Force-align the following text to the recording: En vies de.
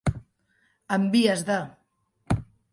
En 0.97 1.05
vies 1.17 1.45
de. 1.53 1.61